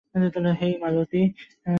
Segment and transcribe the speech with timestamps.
[0.61, 1.21] হেই, মালতী!